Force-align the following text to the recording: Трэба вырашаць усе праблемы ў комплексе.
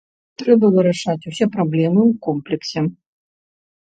Трэба 0.41 0.69
вырашаць 0.75 1.27
усе 1.31 1.45
праблемы 1.55 2.01
ў 2.09 2.13
комплексе. 2.27 2.79